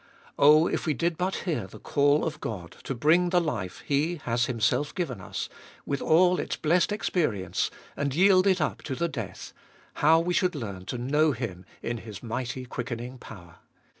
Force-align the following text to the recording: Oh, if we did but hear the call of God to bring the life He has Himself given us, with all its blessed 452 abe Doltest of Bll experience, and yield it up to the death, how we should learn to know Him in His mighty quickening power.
Oh, 0.39 0.65
if 0.65 0.87
we 0.87 0.95
did 0.95 1.15
but 1.15 1.35
hear 1.45 1.67
the 1.67 1.77
call 1.77 2.25
of 2.25 2.39
God 2.41 2.71
to 2.85 2.95
bring 2.95 3.29
the 3.29 3.39
life 3.39 3.83
He 3.85 4.15
has 4.23 4.45
Himself 4.47 4.95
given 4.95 5.21
us, 5.21 5.47
with 5.85 6.01
all 6.01 6.39
its 6.39 6.55
blessed 6.55 6.89
452 6.89 6.91
abe 6.95 7.23
Doltest 7.23 7.29
of 7.31 7.33
Bll 7.37 7.51
experience, 7.51 7.71
and 7.95 8.15
yield 8.15 8.47
it 8.47 8.59
up 8.61 8.81
to 8.81 8.95
the 8.95 9.07
death, 9.07 9.53
how 9.97 10.19
we 10.19 10.33
should 10.33 10.55
learn 10.55 10.85
to 10.87 10.97
know 10.97 11.33
Him 11.33 11.65
in 11.83 11.97
His 11.99 12.23
mighty 12.23 12.65
quickening 12.65 13.19
power. 13.19 13.57